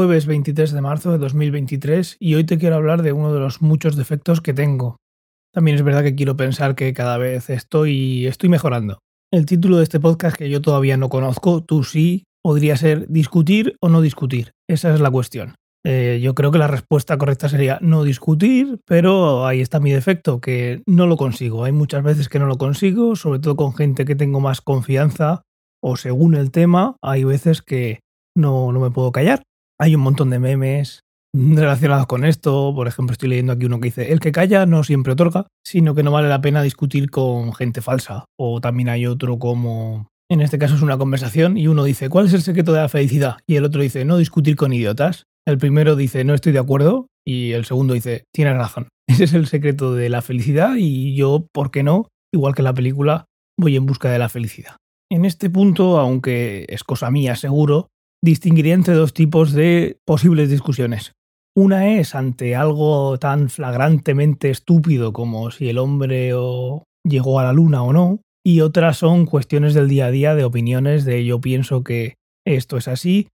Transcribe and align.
jueves 0.00 0.24
23 0.24 0.72
de 0.72 0.80
marzo 0.80 1.12
de 1.12 1.18
2023 1.18 2.16
y 2.18 2.34
hoy 2.34 2.44
te 2.44 2.56
quiero 2.56 2.76
hablar 2.76 3.02
de 3.02 3.12
uno 3.12 3.34
de 3.34 3.38
los 3.38 3.60
muchos 3.60 3.96
defectos 3.96 4.40
que 4.40 4.54
tengo. 4.54 4.96
También 5.52 5.76
es 5.76 5.82
verdad 5.82 6.02
que 6.02 6.14
quiero 6.14 6.38
pensar 6.38 6.74
que 6.74 6.94
cada 6.94 7.18
vez 7.18 7.50
estoy, 7.50 8.26
estoy 8.26 8.48
mejorando. 8.48 9.00
El 9.30 9.44
título 9.44 9.76
de 9.76 9.82
este 9.82 10.00
podcast 10.00 10.38
que 10.38 10.48
yo 10.48 10.62
todavía 10.62 10.96
no 10.96 11.10
conozco, 11.10 11.62
tú 11.62 11.84
sí, 11.84 12.24
podría 12.42 12.78
ser 12.78 13.08
discutir 13.08 13.76
o 13.82 13.90
no 13.90 14.00
discutir. 14.00 14.52
Esa 14.66 14.94
es 14.94 15.00
la 15.00 15.10
cuestión. 15.10 15.54
Eh, 15.84 16.18
yo 16.22 16.34
creo 16.34 16.50
que 16.50 16.56
la 16.56 16.66
respuesta 16.66 17.18
correcta 17.18 17.50
sería 17.50 17.76
no 17.82 18.02
discutir, 18.02 18.80
pero 18.86 19.46
ahí 19.46 19.60
está 19.60 19.80
mi 19.80 19.92
defecto, 19.92 20.40
que 20.40 20.82
no 20.86 21.06
lo 21.06 21.18
consigo. 21.18 21.64
Hay 21.64 21.72
muchas 21.72 22.02
veces 22.02 22.30
que 22.30 22.38
no 22.38 22.46
lo 22.46 22.56
consigo, 22.56 23.16
sobre 23.16 23.40
todo 23.40 23.54
con 23.54 23.74
gente 23.74 24.06
que 24.06 24.16
tengo 24.16 24.40
más 24.40 24.62
confianza 24.62 25.42
o 25.82 25.96
según 25.96 26.36
el 26.36 26.50
tema, 26.50 26.96
hay 27.02 27.24
veces 27.24 27.60
que 27.60 28.00
no, 28.34 28.72
no 28.72 28.80
me 28.80 28.90
puedo 28.90 29.12
callar. 29.12 29.42
Hay 29.80 29.94
un 29.94 30.02
montón 30.02 30.28
de 30.28 30.38
memes 30.38 31.00
relacionados 31.32 32.06
con 32.06 32.26
esto. 32.26 32.72
Por 32.74 32.86
ejemplo, 32.86 33.12
estoy 33.12 33.30
leyendo 33.30 33.54
aquí 33.54 33.64
uno 33.64 33.80
que 33.80 33.86
dice, 33.86 34.12
el 34.12 34.20
que 34.20 34.30
calla 34.30 34.66
no 34.66 34.84
siempre 34.84 35.14
otorga, 35.14 35.46
sino 35.64 35.94
que 35.94 36.02
no 36.02 36.10
vale 36.10 36.28
la 36.28 36.42
pena 36.42 36.62
discutir 36.62 37.10
con 37.10 37.54
gente 37.54 37.80
falsa. 37.80 38.26
O 38.38 38.60
también 38.60 38.90
hay 38.90 39.06
otro 39.06 39.38
como, 39.38 40.08
en 40.30 40.42
este 40.42 40.58
caso 40.58 40.74
es 40.74 40.82
una 40.82 40.98
conversación 40.98 41.56
y 41.56 41.66
uno 41.66 41.84
dice, 41.84 42.10
¿cuál 42.10 42.26
es 42.26 42.34
el 42.34 42.42
secreto 42.42 42.74
de 42.74 42.82
la 42.82 42.90
felicidad? 42.90 43.38
Y 43.48 43.56
el 43.56 43.64
otro 43.64 43.80
dice, 43.80 44.04
no 44.04 44.18
discutir 44.18 44.54
con 44.54 44.74
idiotas. 44.74 45.24
El 45.48 45.56
primero 45.56 45.96
dice, 45.96 46.24
no 46.24 46.34
estoy 46.34 46.52
de 46.52 46.58
acuerdo. 46.58 47.06
Y 47.26 47.52
el 47.52 47.64
segundo 47.64 47.94
dice, 47.94 48.24
tienes 48.34 48.56
razón. 48.56 48.88
Ese 49.08 49.24
es 49.24 49.32
el 49.32 49.46
secreto 49.46 49.94
de 49.94 50.10
la 50.10 50.20
felicidad 50.20 50.74
y 50.76 51.16
yo, 51.16 51.46
¿por 51.54 51.70
qué 51.70 51.82
no? 51.82 52.08
Igual 52.34 52.54
que 52.54 52.62
la 52.62 52.74
película, 52.74 53.24
voy 53.58 53.76
en 53.76 53.86
busca 53.86 54.10
de 54.10 54.18
la 54.18 54.28
felicidad. 54.28 54.76
En 55.10 55.24
este 55.24 55.48
punto, 55.48 55.98
aunque 55.98 56.66
es 56.68 56.84
cosa 56.84 57.10
mía 57.10 57.34
seguro, 57.34 57.88
distinguiría 58.22 58.74
entre 58.74 58.94
dos 58.94 59.14
tipos 59.14 59.52
de 59.52 59.98
posibles 60.06 60.50
discusiones. 60.50 61.12
Una 61.56 61.98
es 61.98 62.14
ante 62.14 62.54
algo 62.54 63.18
tan 63.18 63.48
flagrantemente 63.48 64.50
estúpido 64.50 65.12
como 65.12 65.50
si 65.50 65.68
el 65.68 65.78
hombre 65.78 66.32
llegó 67.04 67.40
a 67.40 67.44
la 67.44 67.52
luna 67.52 67.82
o 67.82 67.92
no, 67.92 68.20
y 68.44 68.60
otras 68.60 68.98
son 68.98 69.26
cuestiones 69.26 69.74
del 69.74 69.88
día 69.88 70.06
a 70.06 70.10
día 70.10 70.34
de 70.34 70.44
opiniones 70.44 71.04
de 71.04 71.24
yo 71.24 71.40
pienso 71.40 71.82
que 71.82 72.14
esto 72.46 72.76
es 72.76 72.88
así 72.88 73.28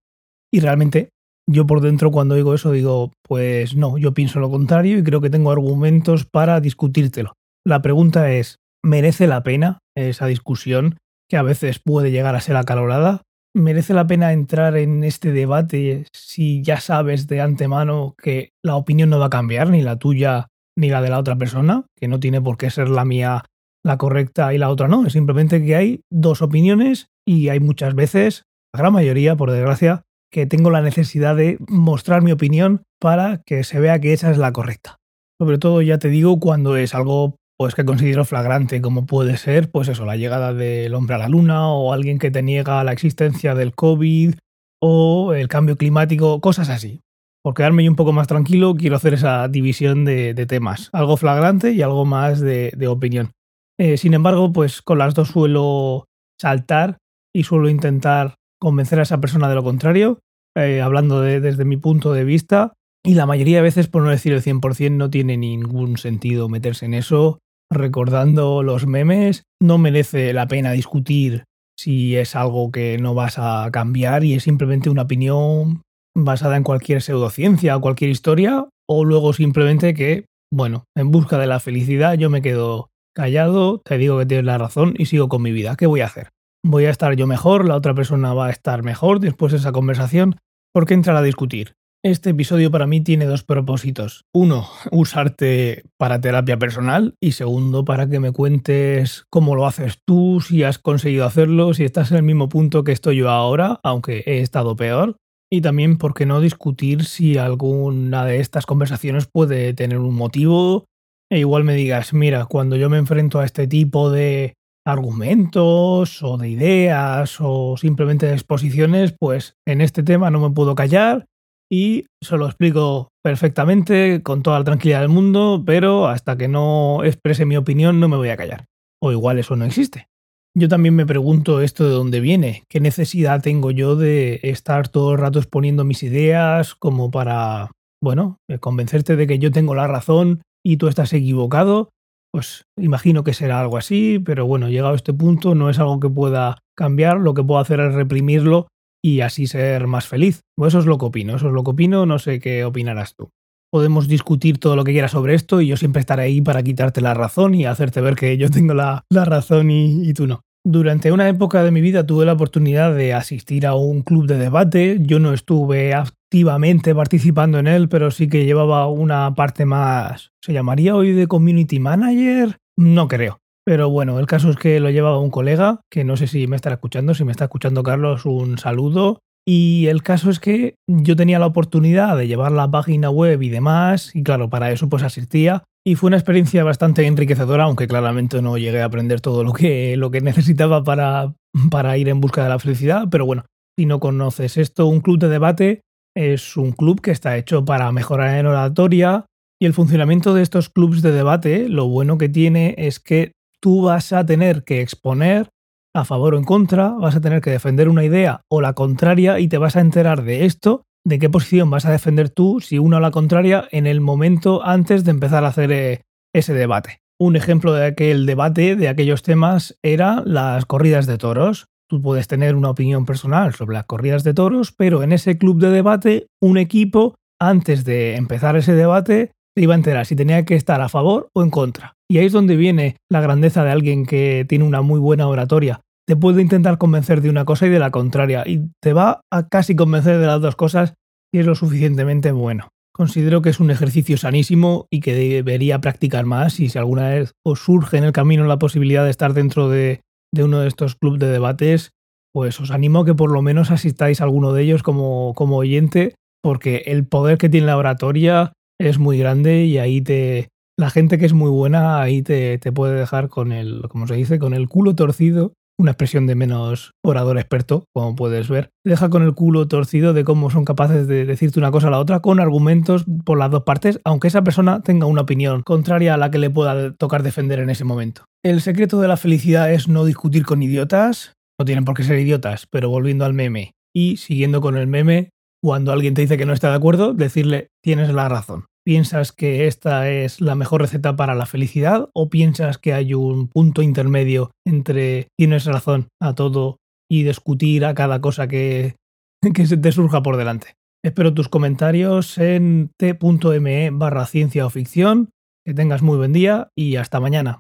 y 0.53 0.61
realmente 0.61 1.11
yo 1.49 1.67
por 1.67 1.81
dentro 1.81 2.11
cuando 2.11 2.35
digo 2.35 2.55
eso 2.55 2.73
digo 2.73 3.13
pues 3.23 3.77
no, 3.77 3.99
yo 3.99 4.15
pienso 4.15 4.41
lo 4.41 4.51
contrario 4.51 4.99
y 4.99 5.05
creo 5.05 5.21
que 5.21 5.31
tengo 5.31 5.53
argumentos 5.53 6.25
para 6.25 6.61
discutírtelo. 6.61 7.35
La 7.65 7.83
pregunta 7.83 8.33
es, 8.33 8.57
¿merece 8.85 9.27
la 9.27 9.43
pena 9.43 9.79
esa 9.97 10.27
discusión 10.27 10.99
que 11.29 11.37
a 11.37 11.43
veces 11.43 11.79
puede 11.79 12.11
llegar 12.11 12.35
a 12.35 12.41
ser 12.41 12.57
acalorada? 12.57 13.23
¿Merece 13.57 13.95
la 13.95 14.07
pena 14.07 14.35
entrar 14.35 14.77
en 14.77 15.03
este 15.03 15.33
debate 15.33 16.05
si 16.13 16.63
ya 16.63 16.79
sabes 16.79 17.27
de 17.27 17.41
antemano 17.41 18.15
que 18.23 18.51
la 18.63 18.77
opinión 18.77 19.09
no 19.09 19.19
va 19.19 19.27
a 19.27 19.31
cambiar, 19.31 19.71
ni 19.71 19.81
la 19.81 19.97
tuya 19.97 20.49
ni 20.77 20.91
la 20.91 21.01
de 21.01 21.09
la 21.09 21.19
otra 21.19 21.37
persona? 21.37 21.87
Que 21.99 22.07
no 22.07 22.21
tiene 22.21 22.43
por 22.43 22.59
qué 22.59 22.69
ser 22.69 22.91
la 22.91 23.07
mía 23.07 23.47
la 23.83 23.97
correcta 23.97 24.53
y 24.53 24.59
la 24.59 24.69
otra 24.69 24.89
no. 24.89 25.07
Es 25.07 25.15
simplemente 25.15 25.65
que 25.65 25.75
hay 25.75 26.01
dos 26.13 26.43
opiniones 26.43 27.09
y 27.27 27.49
hay 27.49 27.59
muchas 27.59 27.95
veces, 27.95 28.43
la 28.75 28.81
gran 28.81 28.93
mayoría, 28.93 29.37
por 29.37 29.51
desgracia, 29.51 30.03
que 30.31 30.45
tengo 30.45 30.71
la 30.71 30.83
necesidad 30.83 31.35
de 31.35 31.57
mostrar 31.67 32.21
mi 32.21 32.33
opinión 32.33 32.83
para 33.01 33.41
que 33.47 33.65
se 33.65 33.81
vea 33.81 33.99
que 34.03 34.13
esa 34.13 34.31
es 34.31 34.37
la 34.37 34.53
correcta. 34.53 34.99
Sobre 35.41 35.57
todo, 35.57 35.81
ya 35.81 35.99
te 35.99 36.11
digo, 36.11 36.41
cuando 36.41 36.77
es 36.77 36.95
algo 36.95 37.37
pues 37.59 37.75
que 37.75 37.85
considero 37.85 38.25
flagrante, 38.25 38.83
como 38.83 39.07
puede 39.07 39.37
ser, 39.37 39.71
pues 39.71 39.89
eso, 39.89 40.05
la 40.05 40.17
llegada 40.17 40.53
del 40.53 40.95
hombre 40.95 41.15
a 41.15 41.19
la 41.19 41.29
luna, 41.29 41.71
o 41.71 41.93
alguien 41.93 42.19
que 42.19 42.31
te 42.31 42.43
niega 42.43 42.85
la 42.85 42.93
existencia 42.93 43.55
del 43.55 43.75
COVID, 43.75 44.35
o 44.81 45.33
el 45.33 45.49
cambio 45.49 45.77
climático, 45.77 46.41
cosas 46.41 46.69
así. 46.69 47.01
Por 47.43 47.55
quedarme 47.55 47.85
yo 47.85 47.91
un 47.91 47.97
poco 47.97 48.13
más 48.13 48.27
tranquilo, 48.27 48.75
quiero 48.75 48.97
hacer 48.97 49.15
esa 49.15 49.49
división 49.49 50.05
de, 50.05 50.35
temas, 50.47 50.91
algo 50.93 51.17
flagrante 51.17 51.73
y 51.73 51.81
algo 51.81 52.05
más 52.05 52.41
de, 52.41 52.89
opinión. 52.89 53.33
Eh, 53.79 53.97
sin 53.97 54.15
embargo, 54.15 54.53
pues 54.53 54.83
con 54.83 54.99
las 54.99 55.15
dos 55.15 55.29
suelo 55.29 56.07
saltar 56.41 56.99
y 57.35 57.45
suelo 57.45 57.69
intentar 57.69 58.35
convencer 58.59 58.99
a 58.99 59.03
esa 59.03 59.21
persona 59.21 59.49
de 59.49 59.55
lo 59.55 59.63
contrario, 59.63 60.21
eh, 60.57 60.81
hablando 60.81 61.21
desde 61.21 61.65
mi 61.65 61.77
punto 61.77 62.13
de 62.13 62.25
vista, 62.25 62.75
y 63.05 63.15
la 63.15 63.27
mayoría 63.27 63.59
de 63.59 63.63
veces, 63.63 63.87
por 63.87 64.03
no 64.03 64.11
decir 64.11 64.33
el 64.33 64.43
100%, 64.43 64.91
no 64.97 65.09
tiene 65.09 65.37
ningún 65.37 65.97
sentido 65.97 66.49
meterse 66.49 66.87
en 66.87 66.95
eso 66.95 67.39
recordando 67.71 68.63
los 68.63 68.87
memes, 68.87 69.43
no 69.61 69.79
merece 69.79 70.33
la 70.33 70.47
pena 70.47 70.73
discutir 70.73 71.45
si 71.79 72.17
es 72.17 72.35
algo 72.37 72.71
que 72.71 72.99
no 72.99 73.15
vas 73.15 73.39
a 73.39 73.69
cambiar 73.71 74.25
y 74.25 74.35
es 74.35 74.45
simplemente 74.45 74.91
una 74.91 75.03
opinión 75.03 75.83
basada 76.17 76.57
en 76.57 76.63
cualquier 76.63 77.03
pseudociencia 77.03 77.77
o 77.77 77.81
cualquier 77.81 78.11
historia, 78.11 78.67
o 78.89 79.05
luego 79.05 79.33
simplemente 79.33 79.93
que, 79.93 80.25
bueno, 80.51 80.85
en 80.97 81.11
busca 81.11 81.39
de 81.39 81.47
la 81.47 81.61
felicidad 81.61 82.15
yo 82.15 82.31
me 82.31 82.41
quedo 82.41 82.89
callado, 83.15 83.81
te 83.85 83.99
digo 83.99 84.19
que 84.19 84.27
tienes 84.27 84.47
la 84.47 84.59
razón 84.59 84.95
y 84.97 85.07
sigo 85.07 85.29
con 85.29 85.43
mi 85.43 85.53
vida. 85.53 85.77
¿Qué 85.77 85.87
voy 85.87 86.01
a 86.01 86.07
hacer? 86.07 86.31
Voy 86.65 86.87
a 86.87 86.91
estar 86.91 87.15
yo 87.15 87.27
mejor, 87.27 87.67
la 87.67 87.77
otra 87.77 87.95
persona 87.95 88.35
va 88.35 88.47
a 88.47 88.51
estar 88.51 88.83
mejor 88.83 89.21
después 89.21 89.53
de 89.53 89.59
esa 89.59 89.73
conversación. 89.73 90.37
¿Por 90.73 90.87
qué 90.87 90.95
entrar 90.95 91.17
a 91.17 91.23
discutir? 91.23 91.75
Este 92.07 92.31
episodio 92.31 92.71
para 92.71 92.87
mí 92.87 93.01
tiene 93.01 93.25
dos 93.25 93.43
propósitos. 93.43 94.27
Uno, 94.33 94.69
usarte 94.93 95.83
para 95.97 96.21
terapia 96.21 96.57
personal 96.57 97.17
y 97.21 97.33
segundo, 97.33 97.85
para 97.85 98.09
que 98.09 98.21
me 98.21 98.31
cuentes 98.31 99.25
cómo 99.29 99.57
lo 99.57 99.67
haces 99.67 99.99
tú, 100.07 100.41
si 100.41 100.63
has 100.63 100.79
conseguido 100.79 101.25
hacerlo, 101.25 101.75
si 101.75 101.83
estás 101.83 102.13
en 102.13 102.19
el 102.19 102.23
mismo 102.23 102.49
punto 102.49 102.85
que 102.85 102.93
estoy 102.93 103.17
yo 103.17 103.29
ahora, 103.29 103.81
aunque 103.83 104.23
he 104.25 104.39
estado 104.39 104.77
peor. 104.77 105.17
Y 105.51 105.63
también, 105.63 105.99
¿por 105.99 106.15
qué 106.15 106.27
no 106.27 106.41
discutir 106.41 107.05
si 107.07 107.39
alguna 107.39 108.25
de 108.25 108.39
estas 108.39 108.67
conversaciones 108.67 109.27
puede 109.27 109.75
tener 109.75 109.99
un 109.99 110.15
motivo? 110.15 110.85
E 111.29 111.41
igual 111.41 111.65
me 111.65 111.75
digas, 111.75 112.15
mira, 112.15 112.47
cuando 112.47 112.77
yo 112.77 112.89
me 112.89 112.99
enfrento 112.99 113.41
a 113.41 113.45
este 113.45 113.67
tipo 113.67 114.13
de 114.13 114.55
argumentos 114.87 116.23
o 116.23 116.37
de 116.39 116.51
ideas 116.51 117.39
o 117.41 117.77
simplemente 117.77 118.27
de 118.27 118.35
exposiciones, 118.35 119.13
pues 119.19 119.57
en 119.67 119.81
este 119.81 120.05
tema 120.05 120.31
no 120.31 120.39
me 120.39 120.55
puedo 120.55 120.77
callar 120.77 121.27
y 121.71 122.07
se 122.23 122.37
lo 122.37 122.47
explico 122.47 123.09
perfectamente, 123.25 124.23
con 124.23 124.43
toda 124.43 124.59
la 124.59 124.65
tranquilidad 124.65 125.01
del 125.01 125.09
mundo, 125.09 125.63
pero 125.67 126.07
hasta 126.07 126.37
que 126.37 126.49
no 126.49 127.03
exprese 127.05 127.45
mi 127.45 127.57
opinión 127.57 127.99
no 127.99 128.09
me 128.09 128.17
voy 128.17 128.29
a 128.29 128.37
callar. 128.37 128.67
O 129.03 129.13
igual 129.13 129.39
eso 129.39 129.57
no 129.57 129.65
existe. 129.65 130.09
Yo 130.57 130.69
también 130.69 130.95
me 130.95 131.05
pregunto 131.05 131.61
esto 131.61 131.85
de 131.85 131.91
dónde 131.91 132.21
viene, 132.21 132.63
qué 132.71 132.81
necesidad 132.81 133.43
tengo 133.43 133.71
yo 133.71 133.95
de 133.95 134.41
estar 134.43 134.89
todo 134.89 135.13
el 135.13 135.19
rato 135.19 135.39
exponiendo 135.39 135.85
mis 135.85 136.03
ideas 136.03 136.75
como 136.75 137.11
para, 137.11 137.73
bueno, 138.03 138.39
eh, 138.49 138.59
convencerte 138.59 139.17
de 139.17 139.27
que 139.27 139.39
yo 139.39 139.51
tengo 139.51 139.75
la 139.75 139.87
razón 139.87 140.41
y 140.65 140.79
tú 140.79 140.89
estás 140.89 141.13
equivocado. 141.13 141.91
Pues 142.33 142.65
imagino 142.79 143.23
que 143.23 143.35
será 143.35 143.61
algo 143.61 143.77
así, 143.77 144.19
pero 144.19 144.47
bueno, 144.47 144.69
llegado 144.69 144.93
a 144.93 144.97
este 144.97 145.13
punto 145.13 145.55
no 145.55 145.69
es 145.69 145.79
algo 145.79 146.01
que 146.01 146.09
pueda 146.09 146.59
cambiar, 146.77 147.19
lo 147.19 147.35
que 147.35 147.43
puedo 147.43 147.61
hacer 147.61 147.81
es 147.81 147.95
reprimirlo 147.95 148.69
y 149.07 149.21
así 149.21 149.47
ser 149.47 149.87
más 149.87 150.09
feliz. 150.09 150.43
Pues 150.57 150.73
eso 150.73 150.81
es 150.81 150.87
lo 150.87 150.99
que 150.99 151.05
opino, 151.05 151.37
eso 151.37 151.47
es 151.47 151.53
lo 151.53 151.63
que 151.63 151.71
opino, 151.71 152.07
no 152.07 152.19
sé 152.19 152.41
qué 152.41 152.65
opinarás 152.65 153.15
tú. 153.15 153.31
Podemos 153.71 154.09
discutir 154.09 154.59
todo 154.59 154.75
lo 154.75 154.83
que 154.83 154.91
quieras 154.91 155.13
sobre 155.13 155.35
esto 155.35 155.61
y 155.61 155.69
yo 155.69 155.77
siempre 155.77 156.01
estaré 156.01 156.25
ahí 156.25 156.41
para 156.41 156.65
quitarte 156.65 157.01
la 157.01 157.15
razón 157.15 157.55
y 157.55 157.67
hacerte 157.67 158.01
ver 158.01 158.17
que 158.17 158.37
yo 158.37 158.51
tengo 158.51 158.75
la, 158.75 159.05
razón 159.11 159.71
y, 159.71 160.09
y 160.09 160.13
tú 160.13 160.27
no. 160.27 160.41
Durante 160.65 161.13
una 161.13 161.29
época 161.29 161.63
de 161.63 161.71
mi 161.71 161.81
vida 161.81 162.05
tuve 162.05 162.25
la 162.25 162.33
oportunidad 162.33 162.97
de 162.97 163.15
asistir 163.15 163.65
a 163.67 163.77
un 163.77 164.03
club 164.03 164.27
de 164.27 164.39
debate. 164.39 164.99
Yo 165.01 165.21
no 165.21 165.33
estuve 165.33 165.95
activamente 165.95 166.93
participando 166.93 167.61
en 167.61 167.69
él, 167.69 167.89
pero 167.89 168.11
sí 168.11 168.29
que 168.29 168.45
llevaba 168.45 168.89
una 168.89 169.33
parte 169.37 169.65
más. 169.67 170.33
¿Se 170.43 170.53
llamaría 170.53 170.97
hoy 170.97 171.13
de 171.13 171.29
community 171.29 171.79
manager? 171.79 172.59
No 172.77 173.07
creo. 173.07 173.39
Pero 173.67 173.91
bueno, 173.91 174.21
el 174.21 174.27
caso 174.27 174.49
es 174.49 174.57
que 174.57 174.79
lo 174.79 174.91
llevaba 174.91 175.19
un 175.19 175.31
colega, 175.31 175.81
que 175.91 176.05
no 176.05 176.17
sé 176.17 176.29
si 176.29 176.47
me 176.47 176.55
estará 176.55 176.75
escuchando, 176.75 177.15
si 177.15 177.25
me 177.25 177.33
está 177.33 177.45
escuchando 177.45 177.83
Carlos, 177.83 178.25
un 178.25 178.59
saludo. 178.59 179.19
Y 179.45 179.89
el 179.89 180.05
caso 180.05 180.31
es 180.31 180.39
que 180.39 180.77
yo 180.89 181.17
tenía 181.17 181.41
la 181.41 181.47
oportunidad 181.47 182.17
de 182.17 182.29
llevar 182.29 182.53
la 182.53 182.71
página 182.71 183.11
web 183.11 183.43
y 183.43 183.49
demás, 183.49 184.15
y 184.15 184.23
claro, 184.23 184.49
para 184.51 184.71
eso 184.71 184.89
pues 184.89 185.03
asistía. 185.03 185.65
Y 185.85 185.97
fue 185.97 186.09
una 186.09 186.17
experiencia 186.17 186.63
bastante 186.63 187.07
enriquecedora, 187.07 187.65
aunque 187.65 187.89
claramente 187.89 188.41
no 188.41 188.57
llegué 188.57 188.83
a 188.83 188.87
aprender 188.87 189.21
todo 189.21 189.43
lo 189.43 189.53
que, 189.53 189.97
lo 189.97 190.13
que 190.13 190.21
necesitaba 190.21 190.85
para, 190.85 191.35
para 191.71 191.99
ir 191.99 192.09
en 192.09 192.21
busca 192.21 192.45
de 192.45 192.49
la 192.49 192.61
felicidad. 192.61 193.09
Pero 193.11 193.27
bueno, 193.27 193.47
si 193.77 193.87
no 193.87 193.99
conoces 193.99 194.59
esto, 194.59 194.87
un 194.87 195.01
club 195.01 195.19
de 195.19 195.29
debate 195.29 195.81
es 196.17 196.57
un 196.57 196.73
club 196.73 197.01
que 197.01 197.11
está 197.11 197.37
hecho 197.37 197.65
para 197.65 197.91
mejorar 197.93 198.39
en 198.39 198.47
oratoria. 198.47 199.27
Y 199.61 199.67
el 199.67 199.75
funcionamiento 199.75 200.35
de 200.35 200.43
estos 200.43 200.69
clubs 200.69 201.03
de 201.03 201.13
debate, 201.13 201.69
lo 201.69 201.89
bueno 201.89 202.19
que 202.19 202.29
tiene 202.29 202.75
es 202.79 203.01
que 203.01 203.33
tú 203.67 203.83
vas 203.83 204.13
a 204.13 204.25
tener 204.25 204.63
que 204.63 204.81
exponer 204.81 205.49
a 205.93 206.05
favor 206.05 206.35
o 206.35 206.39
en 206.39 206.45
contra, 206.45 206.91
vas 206.91 207.17
a 207.17 207.21
tener 207.21 207.41
que 207.41 207.51
defender 207.51 207.89
una 207.89 208.05
idea 208.05 208.43
o 208.49 208.61
la 208.61 208.75
contraria 208.75 209.41
y 209.41 209.49
te 209.49 209.59
vas 209.59 209.75
a 209.75 209.81
enterar 209.81 210.23
de 210.23 210.45
esto, 210.45 210.85
de 211.05 211.19
qué 211.19 211.29
posición 211.29 211.69
vas 211.69 211.85
a 211.85 211.91
defender 211.91 212.31
tú, 212.31 212.61
si 212.61 212.79
una 212.79 212.99
o 212.99 213.01
la 213.01 213.11
contraria, 213.11 213.67
en 213.73 213.89
el 213.89 214.01
momento 214.01 214.65
antes 214.65 215.03
de 215.03 215.11
empezar 215.11 215.43
a 215.43 215.49
hacer 215.49 215.73
eh, 215.73 216.03
ese 216.33 216.55
debate. 216.55 217.01
Un 217.19 217.35
ejemplo 217.35 217.73
de 217.73 217.87
aquel 217.87 218.25
debate, 218.25 218.77
de 218.77 218.89
aquellos 218.89 219.25
temas, 219.25 219.77
era 219.83 220.23
las 220.25 220.65
corridas 220.65 221.07
de 221.07 221.19
toros. 221.19 221.67
Tú 221.91 222.01
puedes 222.01 222.29
tener 222.29 222.55
una 222.55 222.71
opinión 222.71 223.05
personal 223.05 223.53
sobre 223.53 223.75
las 223.75 223.87
corridas 223.87 224.23
de 224.23 224.33
toros, 224.33 224.71
pero 224.71 225.03
en 225.03 225.11
ese 225.11 225.39
club 225.39 225.59
de 225.59 225.71
debate, 225.71 226.29
un 226.41 226.57
equipo, 226.57 227.17
antes 227.41 227.85
de 227.85 228.15
empezar 228.15 228.55
ese 228.55 228.75
debate, 228.75 229.33
iba 229.57 229.75
a 229.75 229.77
enterar 229.77 230.07
si 230.07 230.17
tenía 230.17 230.45
que 230.45 230.55
estar 230.55 230.81
a 230.81 230.89
favor 230.89 231.29
o 231.35 231.43
en 231.43 231.51
contra. 231.51 231.95
Y 232.09 232.19
ahí 232.19 232.27
es 232.27 232.33
donde 232.33 232.57
viene 232.57 232.97
la 233.11 233.21
grandeza 233.21 233.65
de 233.65 233.71
alguien 233.71 234.07
que 234.07 234.45
tiene 234.49 234.65
una 234.65 234.83
muy 234.83 235.01
buena 235.01 235.29
oratoria. 235.29 235.81
Te 236.07 236.17
puede 236.17 236.43
intentar 236.43 236.79
convencer 236.79 237.21
de 237.21 237.31
una 237.31 237.45
cosa 237.45 237.67
y 237.67 237.71
de 237.71 237.81
la 237.81 237.91
contraria, 237.91 238.45
y 238.47 238.69
te 238.81 238.93
va 238.93 239.23
a 239.33 239.49
casi 239.49 239.75
convencer 239.75 240.19
de 240.19 240.27
las 240.27 240.41
dos 240.41 240.55
cosas 240.55 240.95
si 241.33 241.41
es 241.41 241.47
lo 241.47 241.55
suficientemente 241.55 242.31
bueno. 242.31 242.69
Considero 242.95 243.43
que 243.43 243.51
es 243.51 243.61
un 243.61 243.71
ejercicio 243.71 244.17
sanísimo 244.17 244.87
y 244.91 245.01
que 245.01 245.15
debería 245.15 245.81
practicar 245.81 246.25
más 246.25 246.61
y 246.61 246.69
si 246.69 246.79
alguna 246.79 247.11
vez 247.11 247.33
os 247.45 247.61
surge 247.61 247.99
en 247.99 248.05
el 248.05 248.13
camino 248.13 248.47
la 248.47 248.59
posibilidad 248.59 249.05
de 249.05 249.11
estar 249.11 249.35
dentro 249.35 249.69
de 249.69 250.01
de 250.33 250.45
uno 250.45 250.61
de 250.61 250.69
estos 250.69 250.95
clubes 250.95 251.21
de 251.21 251.29
debates, 251.29 251.91
pues 252.33 252.61
os 252.61 252.71
animo 252.71 253.01
a 253.01 253.05
que 253.05 253.15
por 253.15 253.33
lo 253.33 253.43
menos 253.43 253.71
asistáis 253.71 254.21
a 254.21 254.25
alguno 254.25 254.53
de 254.53 254.63
ellos 254.63 254.83
como, 254.83 255.33
como 255.35 255.57
oyente, 255.57 256.15
porque 256.43 256.85
el 256.87 257.07
poder 257.07 257.39
que 257.39 257.49
tiene 257.49 257.67
la 257.67 257.77
oratoria 257.77 258.53
es 258.79 258.99
muy 258.99 259.19
grande 259.19 259.65
y 259.65 259.79
ahí 259.79 260.01
te. 260.01 260.49
La 260.79 260.91
gente 260.91 261.17
que 261.17 261.25
es 261.25 261.33
muy 261.33 261.51
buena 261.51 262.03
ahí 262.03 262.23
te, 262.23 262.59
te 262.59 262.71
puede 262.71 262.99
dejar 262.99 263.29
con 263.29 263.53
el, 263.53 263.83
como 263.89 264.07
se 264.07 264.15
dice, 264.15 264.39
con 264.39 264.53
el 264.53 264.69
culo 264.69 264.95
torcido 264.95 265.55
una 265.79 265.91
expresión 265.91 266.27
de 266.27 266.35
menos 266.35 266.93
orador 267.05 267.39
experto, 267.39 267.85
como 267.93 268.17
puedes 268.17 268.49
ver, 268.49 268.71
deja 268.85 269.11
con 269.11 269.23
el 269.23 269.35
culo 269.35 269.69
torcido 269.69 270.15
de 270.15 270.25
cómo 270.25 270.51
son 270.51 270.65
capaces 270.65 271.07
de 271.07 271.25
decirte 271.25 271.59
una 271.59 271.71
cosa 271.71 271.89
a 271.89 271.91
la 271.91 271.99
otra 271.99 272.21
con 272.21 272.41
argumentos 272.41 273.05
por 273.25 273.39
las 273.39 273.51
dos 273.51 273.65
partes, 273.65 274.01
aunque 274.05 274.29
esa 274.29 274.43
persona 274.43 274.81
tenga 274.81 275.07
una 275.07 275.23
opinión 275.23 275.63
contraria 275.63 276.15
a 276.15 276.17
la 276.17 276.31
que 276.31 276.39
le 276.39 276.51
pueda 276.51 276.95
tocar 276.95 277.23
defender 277.23 277.59
en 277.59 277.71
ese 277.71 277.85
momento. 277.85 278.25
El 278.43 278.61
secreto 278.61 279.01
de 279.01 279.09
la 279.09 279.17
felicidad 279.17 279.73
es 279.73 279.89
no 279.89 280.05
discutir 280.05 280.45
con 280.45 280.63
idiotas, 280.63 281.35
no 281.59 281.65
tienen 281.65 281.85
por 281.85 281.95
qué 281.95 282.05
ser 282.05 282.19
idiotas, 282.19 282.67
pero 282.71 282.89
volviendo 282.89 283.25
al 283.25 283.35
meme 283.35 283.73
y 283.95 284.17
siguiendo 284.17 284.61
con 284.61 284.77
el 284.77 284.87
meme, 284.87 285.31
cuando 285.63 285.93
alguien 285.93 286.15
te 286.15 286.23
dice 286.23 286.37
que 286.37 286.47
no 286.47 286.53
está 286.53 286.71
de 286.71 286.77
acuerdo, 286.77 287.15
decirle 287.15 287.69
tienes 287.83 288.13
la 288.13 288.29
razón. 288.29 288.67
¿Piensas 288.85 289.33
que 289.33 289.67
esta 289.67 290.11
es 290.11 290.41
la 290.41 290.55
mejor 290.55 290.81
receta 290.81 291.17
para 291.17 291.35
la 291.35 291.47
felicidad 291.47 292.09
o 292.15 292.31
piensas 292.31 292.79
que 292.79 292.93
hay 292.93 293.15
un 293.15 293.49
punto 293.49 293.83
intermedio 293.83 294.53
entre 294.65 295.29
tienes 295.37 295.65
razón 295.65 296.09
a 296.21 296.35
todo 296.35 296.79
y 297.11 297.25
discutir 297.25 297.85
a 297.85 297.95
cada 297.95 298.21
cosa 298.21 298.47
que, 298.47 298.95
que 299.55 299.67
se 299.67 299.77
te 299.77 299.93
surja 299.93 300.23
por 300.23 300.37
delante? 300.37 300.75
Espero 301.05 301.35
tus 301.35 301.49
comentarios 301.49 302.39
en 302.39 302.91
t.me 302.99 303.91
barra 303.91 304.27
ciencia 304.27 304.67
o 304.67 304.71
ficción. 304.71 305.31
Que 305.65 305.75
tengas 305.75 306.01
muy 306.01 306.17
buen 306.17 306.33
día 306.33 306.71
y 306.77 306.95
hasta 306.95 307.19
mañana. 307.19 307.59